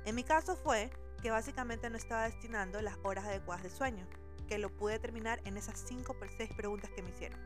En 0.05 0.17
mi 0.17 0.25
caso 0.25 0.57
fue 0.57 0.91
que 1.23 1.31
básicamente 1.31 1.89
no 1.89 1.97
estaba 1.97 2.25
destinando 2.25 2.83
las 2.83 2.99
horas 3.05 3.27
adecuadas 3.27 3.63
de 3.63 3.71
sueño, 3.71 4.09
que 4.49 4.59
lo 4.59 4.77
pude 4.77 4.99
terminar 4.99 5.41
en 5.45 5.57
esas 5.57 5.85
5 5.87 6.17
o 6.21 6.27
6 6.37 6.51
preguntas 6.57 6.91
que 6.91 7.03
me 7.03 7.11
hicieron. 7.11 7.39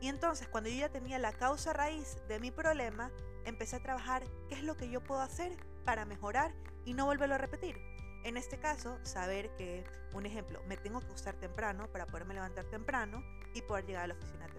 Y 0.00 0.06
entonces 0.06 0.46
cuando 0.46 0.70
yo 0.70 0.76
ya 0.76 0.90
tenía 0.90 1.18
la 1.18 1.32
causa 1.32 1.72
raíz 1.72 2.16
de 2.28 2.38
mi 2.38 2.52
problema, 2.52 3.10
empecé 3.46 3.74
a 3.74 3.82
trabajar 3.82 4.22
qué 4.48 4.54
es 4.54 4.62
lo 4.62 4.76
que 4.76 4.88
yo 4.88 5.02
puedo 5.02 5.22
hacer 5.22 5.56
para 5.84 6.04
mejorar 6.04 6.54
y 6.84 6.94
no 6.94 7.04
volverlo 7.04 7.34
a 7.34 7.38
repetir. 7.38 7.76
En 8.22 8.36
este 8.36 8.58
caso, 8.60 8.96
saber 9.04 9.50
que, 9.56 9.84
un 10.12 10.24
ejemplo, 10.24 10.62
me 10.68 10.76
tengo 10.76 11.00
que 11.00 11.06
acostar 11.06 11.34
temprano 11.34 11.90
para 11.90 12.06
poderme 12.06 12.34
levantar 12.34 12.64
temprano 12.66 13.24
y 13.54 13.62
poder 13.62 13.84
llegar 13.86 14.04
a 14.04 14.06
la 14.06 14.14
oficina 14.14 14.46
temprano. 14.46 14.57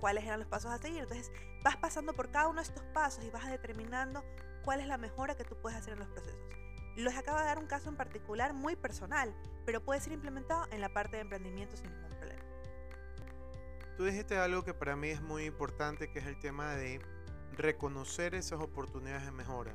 ¿Cuáles 0.00 0.24
eran 0.24 0.40
los 0.40 0.48
pasos 0.48 0.70
a 0.70 0.78
seguir? 0.78 1.02
Entonces, 1.02 1.30
vas 1.62 1.76
pasando 1.76 2.14
por 2.14 2.30
cada 2.30 2.48
uno 2.48 2.60
de 2.60 2.68
estos 2.68 2.84
pasos 2.94 3.24
y 3.24 3.30
vas 3.30 3.46
determinando 3.50 4.24
cuál 4.64 4.80
es 4.80 4.86
la 4.86 4.98
mejora 4.98 5.36
que 5.36 5.44
tú 5.44 5.56
puedes 5.60 5.78
hacer 5.78 5.94
en 5.94 6.00
los 6.00 6.08
procesos. 6.08 6.40
Les 6.96 7.16
acabo 7.16 7.38
de 7.38 7.44
dar 7.44 7.58
un 7.58 7.66
caso 7.66 7.88
en 7.88 7.96
particular 7.96 8.54
muy 8.54 8.74
personal, 8.76 9.34
pero 9.64 9.84
puede 9.84 10.00
ser 10.00 10.12
implementado 10.12 10.66
en 10.70 10.80
la 10.80 10.88
parte 10.88 11.16
de 11.16 11.22
emprendimiento 11.22 11.76
sin 11.76 11.92
ningún 11.92 12.10
problema. 12.10 12.42
Tú 13.96 14.04
dijiste 14.04 14.36
algo 14.36 14.64
que 14.64 14.74
para 14.74 14.96
mí 14.96 15.08
es 15.08 15.20
muy 15.20 15.44
importante, 15.44 16.10
que 16.10 16.18
es 16.18 16.26
el 16.26 16.38
tema 16.38 16.74
de 16.74 17.00
reconocer 17.56 18.34
esas 18.34 18.60
oportunidades 18.60 19.24
de 19.24 19.32
mejora. 19.32 19.74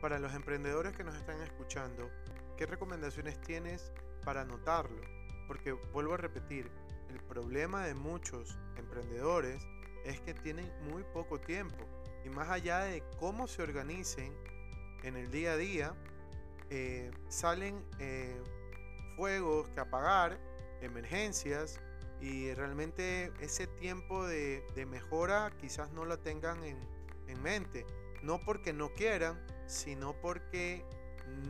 Para 0.00 0.18
los 0.18 0.34
emprendedores 0.34 0.94
que 0.94 1.04
nos 1.04 1.16
están 1.16 1.40
escuchando, 1.40 2.10
¿qué 2.56 2.66
recomendaciones 2.66 3.40
tienes 3.40 3.92
para 4.24 4.44
notarlo? 4.44 5.00
Porque 5.46 5.72
vuelvo 5.72 6.14
a 6.14 6.18
repetir, 6.18 6.70
el 7.14 7.20
problema 7.22 7.86
de 7.86 7.94
muchos 7.94 8.58
emprendedores 8.76 9.62
es 10.04 10.20
que 10.20 10.34
tienen 10.34 10.70
muy 10.90 11.02
poco 11.14 11.40
tiempo 11.40 11.76
y 12.24 12.28
más 12.28 12.48
allá 12.48 12.80
de 12.80 13.02
cómo 13.18 13.46
se 13.46 13.62
organicen 13.62 14.32
en 15.02 15.16
el 15.16 15.30
día 15.30 15.52
a 15.52 15.56
día, 15.56 15.94
eh, 16.70 17.10
salen 17.28 17.84
eh, 17.98 18.40
fuegos 19.16 19.68
que 19.68 19.80
apagar, 19.80 20.40
emergencias, 20.80 21.78
y 22.20 22.54
realmente 22.54 23.32
ese 23.40 23.66
tiempo 23.66 24.26
de, 24.26 24.64
mejora 24.88 25.52
quizás 25.60 25.92
no 25.92 26.06
lo 26.06 26.18
tengan 26.18 26.64
en, 26.64 26.78
mente. 27.42 27.84
No 28.22 28.40
porque 28.40 28.72
no 28.72 28.94
quieran, 28.94 29.44
sino 29.66 30.14
porque 30.22 30.82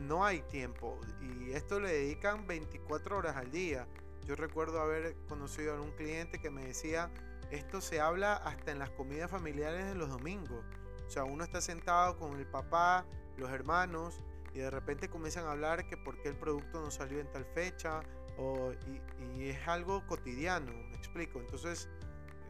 no 0.07 0.25
hay 0.25 0.41
tiempo. 0.41 0.99
Y 1.21 1.51
esto 1.51 1.79
le 1.79 1.93
dedican 1.93 2.45
24 2.47 3.17
horas 3.17 3.37
al 3.37 3.51
día. 3.51 3.87
Yo 4.25 4.35
recuerdo 4.35 4.81
haber 4.81 5.15
conocido 5.27 5.75
a 5.75 5.81
un 5.81 5.91
cliente 5.91 6.39
que 6.39 6.49
me 6.49 6.65
decía, 6.65 7.11
esto 7.51 7.79
se 7.79 7.99
habla 8.01 8.33
hasta 8.35 8.71
en 8.71 8.79
las 8.79 8.89
comidas 8.89 9.29
familiares 9.29 9.85
de 9.85 9.95
los 9.95 10.09
domingos. 10.09 10.65
O 11.05 11.09
sea, 11.09 11.23
uno 11.23 11.43
está 11.43 11.61
sentado 11.61 12.17
con 12.17 12.37
el 12.39 12.47
papá, 12.47 13.05
los 13.37 13.51
hermanos, 13.51 14.23
y 14.53 14.59
de 14.59 14.71
repente 14.71 15.09
comienzan 15.09 15.45
a 15.45 15.51
hablar 15.51 15.87
que 15.87 15.95
por 15.95 16.19
qué 16.21 16.29
el 16.29 16.35
producto 16.35 16.81
no 16.81 16.89
salió 16.89 17.19
en 17.19 17.31
tal 17.31 17.45
fecha 17.45 18.01
o, 18.37 18.71
y, 18.87 19.49
es 19.49 19.67
algo 19.67 20.05
cotidiano, 20.07 20.71
me 20.71 20.95
explico. 20.95 21.39
Entonces, 21.39 21.87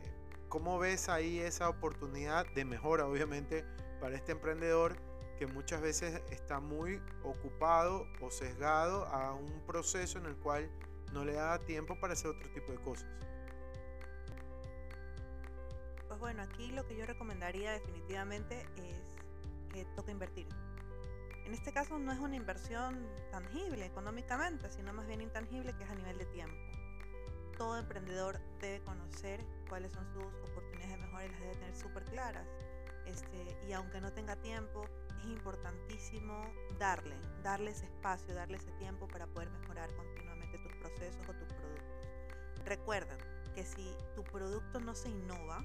eh, 0.03 0.12
¿cómo 0.48 0.79
ves 0.79 1.10
ahí 1.10 1.39
esa 1.39 1.67
oportunidad 1.67 2.46
de 2.53 2.63
mejora, 2.63 3.05
obviamente, 3.08 3.65
para 4.00 4.15
este 4.15 4.32
emprendedor 4.32 4.96
que 5.38 5.48
muchas 5.48 5.82
veces 5.82 6.22
está 6.32 6.62
muy 6.62 7.01
ocupado 7.22 8.08
o 8.22 8.32
sesgado 8.32 9.05
a 9.08 9.34
un 9.34 9.65
proceso 9.65 10.17
en 10.17 10.27
el 10.27 10.38
cual 10.38 10.70
no 11.15 11.25
le 11.25 11.34
da 11.34 11.57
tiempo 11.57 12.00
para 12.00 12.13
hacer 12.13 12.29
otro 12.29 12.48
tipo 12.51 12.72
de 12.72 12.77
cosas? 12.77 13.10
Pues 16.07 16.19
bueno, 16.19 16.43
aquí 16.43 16.72
lo 16.72 16.86
que 16.86 16.95
yo 16.95 17.07
recomendaría 17.07 17.72
definitivamente 17.72 18.62
es 18.77 19.74
que 19.74 19.86
toque 19.95 20.12
invertir 20.12 20.48
en 21.45 21.53
este 21.53 21.72
caso 21.72 22.00
no 22.00 22.12
es 22.12 22.19
una 22.19 22.36
inversión 22.36 23.07
tangible 23.31 23.86
económicamente, 23.86 24.72
sino 24.72 24.93
más 24.93 25.05
bien 25.05 25.22
intangible 25.22 25.74
que 25.74 25.84
es 25.84 25.89
a 25.89 25.95
nivel 25.95 26.17
de 26.17 26.25
tiempo. 26.25 26.55
Todo 27.57 27.77
emprendedor 27.77 28.39
debe 28.60 28.84
conocer 28.84 29.39
cuáles 29.69 29.91
son 29.91 30.05
sus 30.12 30.24
oportunidades 30.50 30.89
de 30.89 30.98
mejora 30.98 31.25
y 31.25 31.29
las 31.29 31.39
debe 31.39 31.55
tener 31.55 31.75
súper 31.75 32.03
claras. 32.05 32.48
Este, 33.05 33.57
y 33.67 33.74
aunque 33.74 34.01
no 34.01 34.12
tenga 34.12 34.36
tiempo, 34.38 34.86
es 35.19 35.25
importantísimo 35.25 36.51
darle, 36.79 37.15
darle 37.43 37.72
ese 37.72 37.86
espacio, 37.86 38.34
darle 38.34 38.57
ese 38.57 38.72
tiempo 38.74 39.07
para 39.07 39.27
poder 39.27 39.50
mejorar 39.51 39.95
continuamente 39.95 40.25
procesos 40.95 41.29
o 41.29 41.33
tus 41.33 41.47
productos. 41.53 42.65
Recuerda 42.65 43.17
que 43.53 43.63
si 43.63 43.95
tu 44.15 44.23
producto 44.23 44.79
no 44.79 44.95
se 44.95 45.09
innova 45.09 45.63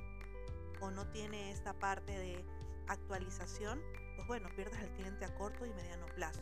o 0.81 0.91
no 0.91 1.07
tiene 1.09 1.51
esta 1.51 1.73
parte 1.75 2.13
de 2.13 2.45
actualización, 2.89 3.81
pues 4.17 4.27
bueno, 4.27 4.49
pierdes 4.57 4.79
al 4.79 4.91
cliente 4.95 5.25
a 5.25 5.35
corto 5.35 5.67
y 5.67 5.73
mediano 5.73 6.07
plazo. 6.15 6.41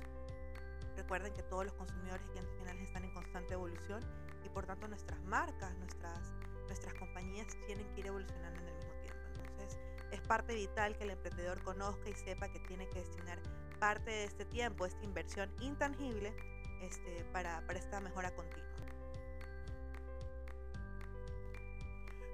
Recuerden 0.96 1.32
que 1.32 1.42
todos 1.42 1.64
los 1.64 1.74
consumidores 1.74 2.22
y 2.26 2.30
clientes 2.30 2.54
finales 2.58 2.82
están 2.82 3.04
en 3.04 3.12
constante 3.12 3.54
evolución 3.54 4.02
y 4.44 4.48
por 4.48 4.66
tanto 4.66 4.88
nuestras 4.88 5.22
marcas, 5.24 5.76
nuestras, 5.76 6.32
nuestras 6.66 6.94
compañías 6.94 7.46
tienen 7.66 7.86
que 7.94 8.00
ir 8.00 8.06
evolucionando 8.06 8.60
en 8.60 8.68
el 8.68 8.74
mismo 8.74 8.92
tiempo. 9.02 9.20
Entonces 9.36 9.78
es 10.10 10.20
parte 10.22 10.54
vital 10.54 10.96
que 10.96 11.04
el 11.04 11.10
emprendedor 11.10 11.62
conozca 11.62 12.08
y 12.08 12.14
sepa 12.14 12.48
que 12.48 12.58
tiene 12.60 12.88
que 12.88 13.00
destinar 13.00 13.38
parte 13.78 14.10
de 14.10 14.24
este 14.24 14.44
tiempo, 14.44 14.86
esta 14.86 15.04
inversión 15.04 15.54
intangible 15.60 16.34
este, 16.82 17.24
para, 17.32 17.64
para 17.66 17.78
esta 17.78 18.00
mejora 18.00 18.34
continua. 18.34 18.67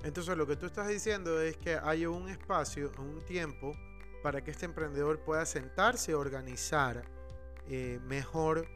Entonces 0.05 0.37
lo 0.37 0.47
que 0.47 0.57
tú 0.57 0.67
estás 0.67 0.87
diciendo 0.87 1.41
es 1.41 1.57
que 1.57 1.79
hay 1.83 2.05
un 2.05 2.29
espacio, 2.29 2.93
un 2.99 3.23
tiempo 3.23 3.73
para 4.23 4.45
que 4.45 4.51
este 4.51 4.67
emprendedor 4.67 5.19
pueda 5.21 5.47
sentarse, 5.47 6.15
organizar 6.15 7.03
eh, 7.69 7.99
mejor 8.05 8.67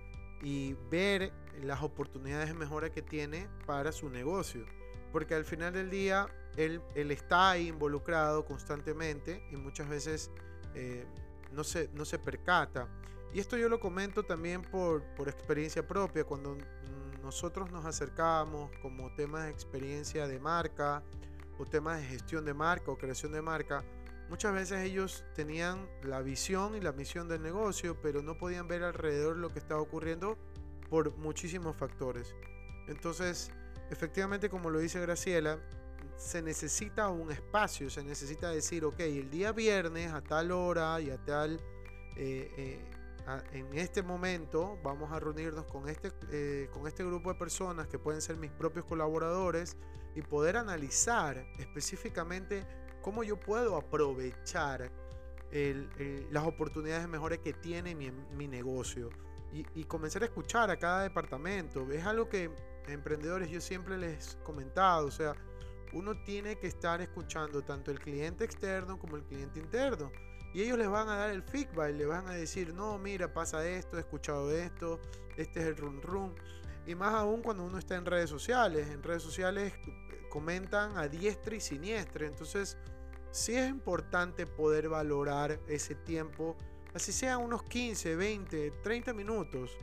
y 0.42 0.75
ver 0.90 1.32
las 1.62 1.82
oportunidades 1.82 2.49
de 2.49 2.54
mejora 2.54 2.90
que 2.90 3.02
tiene 3.02 3.47
para 3.66 3.92
su 3.92 4.08
negocio. 4.08 4.64
Porque 5.12 5.35
al 5.35 5.44
final 5.44 5.75
del 5.75 5.90
día 5.90 6.28
él, 6.56 6.80
él 6.94 7.11
está 7.11 7.50
ahí 7.50 7.68
involucrado 7.68 8.47
constantemente 8.47 9.47
y 9.52 9.56
muchas 9.56 9.87
veces 9.88 10.30
eh, 10.75 11.04
no, 11.52 11.62
se, 11.62 11.90
no 11.92 12.06
se 12.06 12.18
percata. 12.18 12.88
Y 13.35 13.40
esto 13.40 13.58
yo 13.58 13.68
lo 13.68 13.78
comento 13.80 14.23
también 14.23 14.62
por, 14.62 15.02
por 15.14 15.28
experiencia 15.28 15.87
propia, 15.87 16.25
cuando 16.25 16.56
nosotros 17.23 17.71
nos 17.71 17.85
acercamos 17.85 18.71
como 18.83 19.13
temas 19.15 19.45
de 19.45 19.51
experiencia 19.51 20.27
de 20.27 20.39
marca 20.39 21.03
o 21.59 21.65
temas 21.65 21.99
de 21.99 22.07
gestión 22.07 22.45
de 22.45 22.55
marca 22.55 22.91
o 22.91 22.97
creación 22.97 23.33
de 23.33 23.43
marca, 23.43 23.85
Muchas 24.29 24.53
veces 24.53 24.81
ellos 24.85 25.25
tenían 25.35 25.89
la 26.03 26.21
visión 26.21 26.75
y 26.75 26.81
la 26.81 26.93
misión 26.93 27.29
del 27.29 27.43
negocio, 27.43 27.97
pero 28.03 28.21
no 28.21 28.37
podían 28.37 28.69
ver 28.69 28.83
alrededor 28.83 29.37
lo 29.37 29.49
que 29.49 29.59
estaba 29.59 29.81
ocurriendo 29.81 30.37
por 30.91 31.17
muchísimos 31.17 31.77
factores. 31.77 32.35
Entonces, 32.89 33.51
efectivamente, 33.91 34.51
como 34.51 34.69
lo 34.69 34.81
dice 34.81 35.01
Graciela, 35.01 35.59
se 36.17 36.43
necesita 36.43 37.09
un 37.09 37.33
espacio, 37.33 37.89
se 37.89 38.05
necesita 38.05 38.51
decir, 38.51 38.85
ok, 38.85 39.01
el 39.01 39.31
día 39.31 39.53
viernes 39.53 40.13
a 40.13 40.21
tal 40.21 40.51
hora 40.53 41.01
y 41.01 41.09
a 41.11 41.17
tal, 41.25 41.59
eh, 42.17 42.53
eh, 42.59 42.85
en 43.52 43.76
este 43.76 44.02
momento 44.02 44.78
vamos 44.82 45.12
a 45.12 45.20
reunirnos 45.20 45.66
con 45.66 45.88
este, 45.88 46.12
eh, 46.30 46.68
con 46.73 46.87
este 46.87 47.04
grupo 47.04 47.32
de 47.32 47.38
personas 47.38 47.87
que 47.88 47.99
pueden 47.99 48.20
ser 48.20 48.37
mis 48.37 48.50
propios 48.50 48.85
colaboradores 48.87 49.76
y 50.14 50.23
poder 50.23 50.56
analizar 50.56 51.37
específicamente 51.58 52.66
cómo 53.02 53.23
yo 53.23 53.38
puedo 53.38 53.76
aprovechar 53.76 54.90
las 56.30 56.47
oportunidades 56.47 57.04
de 57.04 57.08
mejora 57.08 57.38
que 57.38 57.54
tiene 57.54 57.94
mi, 57.94 58.49
negocio 58.49 59.08
y, 59.50 59.85
comenzar 59.85 60.23
a 60.23 60.26
escuchar 60.26 60.70
a 60.70 60.78
cada 60.78 61.04
departamento. 61.04 61.90
Es 61.90 62.04
algo 62.04 62.28
que 62.28 62.50
emprendedores 62.87 63.49
yo 63.49 63.61
siempre 63.61 63.97
les 63.97 64.35
he 64.35 64.42
comentado, 64.42 65.06
o 65.06 65.11
sea, 65.11 65.35
uno 65.92 66.23
tiene 66.23 66.56
que 66.58 66.66
estar 66.66 67.00
escuchando 67.00 67.62
tanto 67.62 67.90
el 67.90 67.99
cliente 67.99 68.44
externo 68.44 68.99
como 68.99 69.16
el 69.16 69.25
cliente 69.25 69.58
interno. 69.58 70.11
Y 70.52 70.62
ellos 70.62 70.78
les 70.78 70.88
van 70.88 71.09
a 71.09 71.17
dar 71.17 71.31
el 71.31 71.43
feedback, 71.43 71.95
le 71.95 72.07
van 72.07 72.26
a 72.26 72.33
decir, 72.33 72.75
no, 72.75 72.99
mira, 72.99 73.33
pasa 73.33 73.67
esto, 73.69 73.97
he 73.97 74.00
escuchado 74.00 74.50
esto, 74.50 75.00
este 75.37 75.61
es 75.61 75.67
el 75.67 75.76
run 75.76 76.02
run. 76.02 76.35
Y 76.87 76.95
más 76.95 77.14
aún 77.14 77.43
cuando 77.43 77.64
uno 77.64 77.78
está 77.78 77.97
en 77.97 78.07
redes 78.07 78.31
sociales. 78.31 78.88
En 78.88 79.02
redes 79.02 79.23
sociales 79.23 79.75
comentan 80.31 80.97
a 80.97 81.07
diestra 81.07 81.55
y 81.55 81.61
siniestra. 81.61 82.26
Entonces, 82.26 82.78
sí 83.31 83.55
es 83.55 83.69
importante 83.69 84.47
poder 84.47 84.88
valorar 84.88 85.61
ese 85.69 85.95
tiempo, 85.95 86.57
así 86.95 87.12
sea 87.12 87.38
unos 87.38 87.62
15, 87.62 88.17
20, 88.17 88.71
30 88.83 89.12
minutos, 89.12 89.76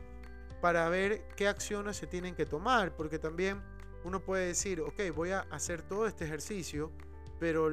para 0.62 0.90
ver 0.90 1.28
qué 1.36 1.48
acciones 1.48 1.98
se 1.98 2.08
tienen 2.08 2.36
que 2.36 2.46
tomar, 2.46 2.96
porque 2.96 3.20
también 3.20 3.62
uno 4.04 4.20
puede 4.20 4.48
decir, 4.48 4.82
ok, 4.82 5.00
voy 5.14 5.32
a 5.32 5.42
hacer 5.52 5.82
todo 5.84 6.08
este 6.08 6.26
ejercicio, 6.26 6.92
pero 7.40 7.70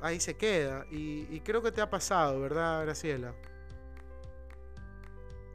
ahí 0.00 0.20
se 0.20 0.36
queda. 0.36 0.86
Y, 0.90 1.40
creo 1.40 1.62
que 1.62 1.72
te 1.72 1.80
ha 1.80 1.90
pasado, 1.90 2.40
¿verdad, 2.40 2.84
Graciela? 2.84 3.34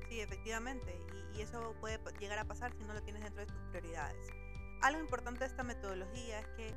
Sí, 0.09 0.19
efectivamente. 0.19 0.97
Y, 1.33 1.37
y, 1.37 1.41
eso 1.41 1.75
puede 1.79 1.99
llegar 2.19 2.39
a 2.39 2.45
pasar 2.45 2.73
si 2.77 2.83
no 2.83 2.93
lo 2.93 3.01
tienes 3.01 3.23
dentro 3.23 3.41
de 3.41 3.47
tus 3.47 3.61
prioridades. 3.69 4.27
Algo 4.81 4.99
importante 4.99 5.39
de 5.39 5.45
esta 5.45 5.63
metodología 5.63 6.39
es 6.39 6.47
que 6.57 6.75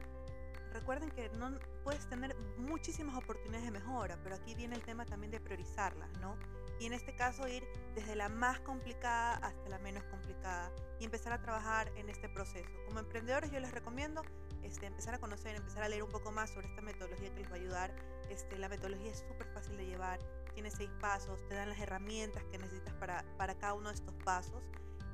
recuerden 0.74 1.10
que 1.12 1.30
no 1.38 1.58
puedes 1.84 2.06
tener 2.08 2.36
muchísimas 2.58 3.16
oportunidades 3.16 3.64
de 3.64 3.70
mejora, 3.70 4.18
pero 4.22 4.34
aquí 4.34 4.54
viene 4.54 4.74
el 4.74 4.82
tema 4.82 5.06
también 5.06 5.30
de 5.30 5.40
priorizarlas, 5.40 6.10
¿no? 6.20 6.36
Y 6.80 6.86
en 6.86 6.92
este 6.92 7.14
caso 7.14 7.46
ir 7.46 7.64
desde 7.94 8.16
la 8.16 8.28
más 8.28 8.58
complicada 8.60 9.36
hasta 9.36 9.68
la 9.68 9.78
menos 9.78 10.02
complicada 10.04 10.72
y 10.98 11.04
empezar 11.04 11.32
a 11.32 11.40
trabajar 11.40 11.92
en 11.96 12.10
este 12.10 12.28
proceso. 12.28 12.68
Como 12.86 12.98
emprendedores 12.98 13.52
yo 13.52 13.60
les 13.60 13.70
recomiendo 13.70 14.22
este, 14.64 14.86
empezar 14.86 15.14
a 15.14 15.18
conocer, 15.18 15.54
empezar 15.54 15.82
a 15.82 15.88
leer 15.88 16.02
un 16.02 16.10
poco 16.10 16.32
más 16.32 16.50
sobre 16.50 16.68
esta 16.68 16.82
metodología 16.82 17.32
que 17.32 17.40
les 17.40 17.50
va 17.50 17.54
a 17.54 17.58
ayudar. 17.58 17.94
Este, 18.30 18.58
la 18.58 18.68
metodología 18.68 19.12
es 19.12 19.18
súper 19.20 19.46
fácil 19.52 19.76
de 19.76 19.86
llevar, 19.86 20.18
tiene 20.54 20.70
seis 20.70 20.90
pasos, 21.00 21.46
te 21.48 21.54
dan 21.54 21.68
las 21.68 21.78
herramientas 21.78 22.42
que 22.50 22.58
necesitas 22.58 22.94
para, 22.94 23.24
para 23.36 23.54
cada 23.56 23.74
uno 23.74 23.90
de 23.90 23.94
estos 23.94 24.14
pasos. 24.24 24.62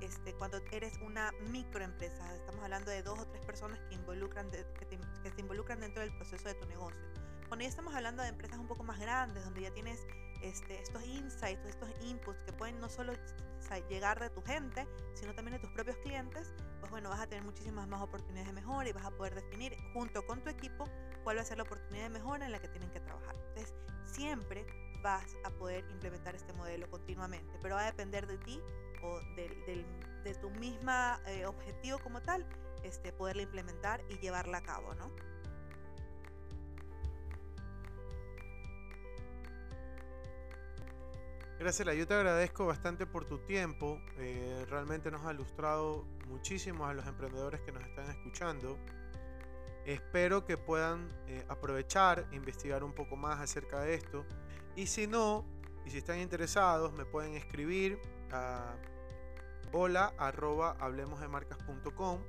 Este, 0.00 0.32
cuando 0.34 0.58
eres 0.72 0.96
una 1.02 1.32
microempresa, 1.50 2.34
estamos 2.34 2.62
hablando 2.64 2.90
de 2.90 3.02
dos 3.02 3.18
o 3.18 3.26
tres 3.26 3.44
personas 3.44 3.78
que, 3.88 3.96
involucran 3.96 4.50
que, 4.50 4.64
que 5.22 5.30
se 5.30 5.40
involucran 5.40 5.80
dentro 5.80 6.02
del 6.02 6.14
proceso 6.16 6.48
de 6.48 6.54
tu 6.54 6.66
negocio. 6.66 7.00
Cuando 7.48 7.64
ya 7.64 7.68
estamos 7.68 7.94
hablando 7.94 8.22
de 8.22 8.28
empresas 8.28 8.58
un 8.58 8.68
poco 8.68 8.84
más 8.84 8.98
grandes, 8.98 9.44
donde 9.44 9.62
ya 9.62 9.72
tienes 9.72 10.06
este, 10.42 10.80
estos 10.80 11.04
insights, 11.04 11.64
estos 11.66 11.88
inputs 12.02 12.42
que 12.44 12.52
pueden 12.52 12.80
no 12.80 12.88
solo 12.88 13.12
llegar 13.88 14.18
de 14.18 14.30
tu 14.30 14.42
gente, 14.42 14.86
sino 15.14 15.34
también 15.34 15.56
de 15.56 15.60
tus 15.60 15.70
propios 15.70 15.96
clientes, 15.98 16.52
pues 16.80 16.90
bueno, 16.90 17.08
vas 17.08 17.20
a 17.20 17.26
tener 17.26 17.44
muchísimas 17.44 17.86
más 17.86 18.02
oportunidades 18.02 18.48
de 18.48 18.52
mejora 18.52 18.88
y 18.88 18.92
vas 18.92 19.04
a 19.04 19.10
poder 19.10 19.34
definir 19.34 19.76
junto 19.92 20.26
con 20.26 20.42
tu 20.42 20.50
equipo 20.50 20.84
cuál 21.22 21.36
va 21.36 21.42
a 21.42 21.44
ser 21.44 21.58
la 21.58 21.62
oportunidad 21.64 22.04
de 22.04 22.10
mejora 22.10 22.46
en 22.46 22.52
la 22.52 22.58
que 22.58 22.68
tienen 22.68 22.90
que 22.90 23.00
trabajar. 23.00 23.36
Entonces, 23.48 23.74
siempre 24.04 24.66
vas 25.02 25.36
a 25.44 25.50
poder 25.50 25.84
implementar 25.90 26.34
este 26.34 26.52
modelo 26.54 26.90
continuamente, 26.90 27.58
pero 27.62 27.76
va 27.76 27.82
a 27.82 27.86
depender 27.86 28.26
de 28.26 28.38
ti 28.38 28.60
o 29.02 29.20
de 29.36 30.34
tu 30.40 30.50
misma 30.50 31.20
eh, 31.26 31.46
objetivo 31.46 31.98
como 31.98 32.20
tal, 32.20 32.46
este, 32.82 33.12
poderla 33.12 33.42
implementar 33.42 34.02
y 34.10 34.18
llevarla 34.18 34.58
a 34.58 34.62
cabo, 34.62 34.94
¿no? 34.94 35.10
Graciela, 41.60 41.92
yo 41.92 42.06
te 42.06 42.14
agradezco 42.14 42.64
bastante 42.64 43.06
por 43.06 43.26
tu 43.26 43.36
tiempo. 43.40 44.00
Eh, 44.16 44.64
realmente 44.70 45.10
nos 45.10 45.26
ha 45.26 45.34
ilustrado 45.34 46.06
muchísimo 46.26 46.86
a 46.86 46.94
los 46.94 47.06
emprendedores 47.06 47.60
que 47.60 47.70
nos 47.70 47.84
están 47.84 48.08
escuchando. 48.08 48.78
Espero 49.84 50.46
que 50.46 50.56
puedan 50.56 51.06
eh, 51.26 51.44
aprovechar, 51.50 52.26
investigar 52.32 52.82
un 52.82 52.94
poco 52.94 53.14
más 53.14 53.40
acerca 53.40 53.80
de 53.80 53.92
esto. 53.92 54.24
Y 54.74 54.86
si 54.86 55.06
no, 55.06 55.44
y 55.84 55.90
si 55.90 55.98
están 55.98 56.18
interesados, 56.20 56.94
me 56.94 57.04
pueden 57.04 57.34
escribir 57.34 58.00
a 58.32 58.74
hola 59.70 60.14
arroba 60.16 60.78
hablemosdemarcas.com 60.80 62.22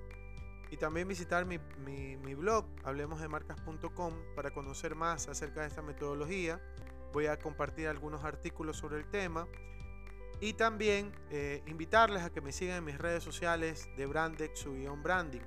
y 0.72 0.76
también 0.76 1.08
visitar 1.08 1.46
mi, 1.46 1.58
mi, 1.86 2.18
mi 2.18 2.36
blog 2.36 2.66
hablemosdemarcas.com 2.84 4.14
para 4.36 4.52
conocer 4.52 4.94
más 4.94 5.30
acerca 5.30 5.62
de 5.62 5.68
esta 5.68 5.82
metodología 5.82 6.60
voy 7.12 7.28
a 7.28 7.38
compartir 7.38 7.88
algunos 7.88 8.24
artículos 8.24 8.78
sobre 8.78 8.98
el 8.98 9.10
tema 9.10 9.48
y 10.42 10.54
también 10.54 11.14
eh, 11.30 11.62
invitarles 11.68 12.24
a 12.24 12.32
que 12.32 12.42
me 12.42 12.52
sigan 12.52 12.78
en 12.78 12.86
mis 12.86 12.98
redes 12.98 13.24
sociales 13.24 13.88
de 13.96 14.08
Brandex, 14.08 14.60
su 14.60 14.74
guion 14.74 15.04
branding. 15.04 15.42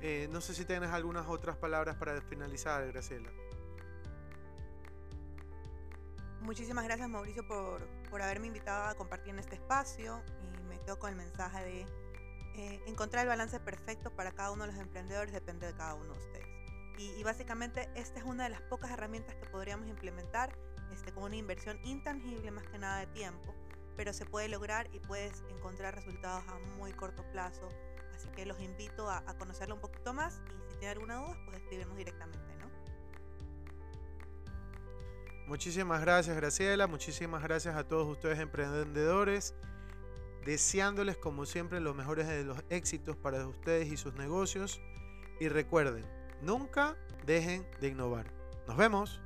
Eh, 0.00 0.28
no 0.30 0.40
sé 0.40 0.54
si 0.54 0.64
tienes 0.64 0.90
algunas 0.90 1.26
otras 1.28 1.56
palabras 1.56 1.96
para 1.96 2.20
finalizar, 2.22 2.86
Graciela. 2.88 3.30
Muchísimas 6.40 6.84
gracias 6.84 7.08
Mauricio 7.08 7.46
por, 7.46 7.86
por 8.08 8.22
haberme 8.22 8.46
invitado 8.46 8.88
a 8.88 8.94
compartir 8.94 9.34
en 9.34 9.40
este 9.40 9.56
espacio 9.56 10.22
y 10.40 10.62
me 10.68 10.78
quedo 10.80 10.98
con 10.98 11.10
el 11.10 11.16
mensaje 11.16 11.64
de 11.64 11.86
eh, 12.54 12.80
encontrar 12.86 13.24
el 13.24 13.28
balance 13.28 13.60
perfecto 13.60 14.14
para 14.14 14.32
cada 14.32 14.50
uno 14.50 14.64
de 14.64 14.72
los 14.72 14.80
emprendedores 14.80 15.32
depende 15.32 15.66
de 15.66 15.74
cada 15.74 15.94
uno 15.94 16.14
de 16.14 16.18
ustedes. 16.18 16.46
Y, 16.98 17.10
y, 17.20 17.22
básicamente 17.22 17.90
esta 17.94 18.18
es 18.18 18.24
una 18.24 18.44
de 18.44 18.50
las 18.50 18.62
pocas 18.62 18.90
herramientas 18.90 19.34
que 19.34 19.44
podríamos 19.46 19.88
implementar 19.88 20.56
este, 20.92 21.12
con 21.12 21.24
una 21.24 21.36
inversión 21.36 21.78
intangible 21.84 22.50
más 22.50 22.66
que 22.68 22.78
nada 22.78 23.00
de 23.00 23.06
tiempo, 23.08 23.54
pero 23.96 24.12
se 24.12 24.24
puede 24.26 24.48
lograr 24.48 24.88
y 24.92 25.00
puedes 25.00 25.42
encontrar 25.50 25.94
resultados 25.94 26.44
a 26.48 26.58
muy 26.76 26.92
corto 26.92 27.24
plazo. 27.30 27.68
Así 28.14 28.28
que 28.28 28.46
los 28.46 28.60
invito 28.60 29.10
a, 29.10 29.22
conocerlo 29.38 29.74
un 29.74 29.80
poquito 29.80 30.14
más 30.14 30.40
y 30.46 30.72
si 30.72 30.78
tienen 30.78 30.96
alguna 30.96 31.16
duda, 31.16 31.38
pues 31.44 31.58
escribirnos 31.58 31.96
directamente, 31.96 32.56
¿no? 32.58 32.70
Muchísimas 35.46 36.00
gracias, 36.00 36.34
Graciela. 36.34 36.86
Muchísimas 36.86 37.42
gracias 37.42 37.76
a 37.76 37.86
todos 37.86 38.08
ustedes 38.08 38.38
emprendedores. 38.38 39.54
Deseándoles 40.44 41.16
como 41.18 41.44
siempre 41.44 41.80
los 41.80 41.94
mejores 41.94 42.26
de 42.26 42.44
los 42.44 42.58
éxitos 42.70 43.16
para 43.16 43.46
ustedes 43.46 43.92
y 43.92 43.96
sus 43.96 44.14
negocios. 44.14 44.80
Y 45.38 45.48
recuerden, 45.48 46.06
nunca 46.40 46.96
dejen 47.26 47.66
de 47.80 47.88
innovar. 47.88 48.32
Nos 48.66 48.76
vemos. 48.76 49.20